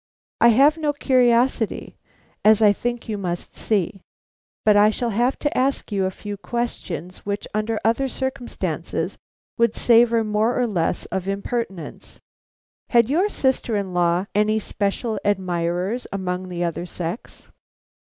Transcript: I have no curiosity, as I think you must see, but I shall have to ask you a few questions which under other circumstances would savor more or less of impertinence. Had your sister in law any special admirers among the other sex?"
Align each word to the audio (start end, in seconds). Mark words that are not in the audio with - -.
I 0.39 0.47
have 0.47 0.79
no 0.79 0.93
curiosity, 0.93 1.95
as 2.43 2.59
I 2.59 2.73
think 2.73 3.07
you 3.07 3.19
must 3.19 3.55
see, 3.55 4.01
but 4.65 4.75
I 4.75 4.89
shall 4.89 5.11
have 5.11 5.37
to 5.37 5.55
ask 5.55 5.91
you 5.91 6.05
a 6.05 6.09
few 6.09 6.37
questions 6.37 7.19
which 7.23 7.47
under 7.53 7.79
other 7.85 8.07
circumstances 8.09 9.19
would 9.59 9.75
savor 9.75 10.23
more 10.23 10.59
or 10.59 10.65
less 10.65 11.05
of 11.13 11.27
impertinence. 11.27 12.19
Had 12.89 13.11
your 13.11 13.29
sister 13.29 13.77
in 13.77 13.93
law 13.93 14.25
any 14.33 14.57
special 14.57 15.19
admirers 15.23 16.07
among 16.11 16.49
the 16.49 16.63
other 16.63 16.87
sex?" 16.87 17.47